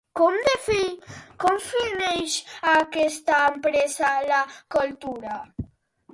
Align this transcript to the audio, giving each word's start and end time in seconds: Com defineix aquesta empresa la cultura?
Com 0.19 0.37
defineix 0.45 2.39
aquesta 2.73 3.39
empresa 3.51 4.11
la 4.33 4.43
cultura? 4.79 5.39